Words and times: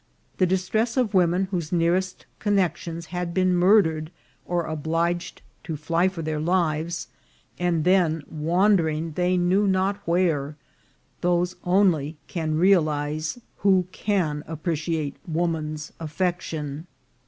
The 0.39 0.47
distress 0.47 0.97
of 0.97 1.13
women 1.13 1.45
whose 1.51 1.71
nearest 1.71 2.25
connexions 2.39 3.05
had 3.13 3.35
been 3.35 3.53
murdered 3.55 4.09
or 4.47 4.65
obliged 4.65 5.43
to 5.65 5.77
fly 5.77 6.07
for 6.07 6.23
their 6.23 6.39
lives, 6.39 7.07
and 7.59 7.83
then 7.83 8.23
wan 8.27 8.77
dering 8.77 9.11
they 9.13 9.37
knew 9.37 9.67
not 9.67 9.97
where, 10.07 10.55
those 11.21 11.55
only 11.65 12.17
can 12.27 12.55
realize 12.57 13.37
who 13.57 13.85
can 13.91 14.43
appreciate 14.47 15.17
woman's 15.27 15.93
affection. 15.99 16.87